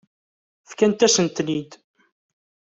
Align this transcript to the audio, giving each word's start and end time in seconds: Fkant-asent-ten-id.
Fkant-asent-ten-id. 0.69 1.71